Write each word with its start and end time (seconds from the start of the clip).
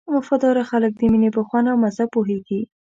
وفاداره 0.15 0.63
خلک 0.69 0.91
د 0.97 1.01
مینې 1.11 1.29
په 1.35 1.41
خوند 1.47 1.65
او 1.71 1.77
مزه 1.83 2.05
پوهېږي. 2.13 2.61